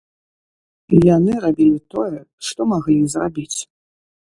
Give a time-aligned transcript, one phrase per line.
[1.15, 2.19] Яны рабілі тое,
[2.49, 3.59] што маглі зрабіць.